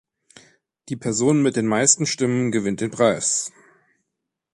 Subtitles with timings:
[0.89, 3.51] Die Person mit den meisten Stimmen gewinnt den Preis.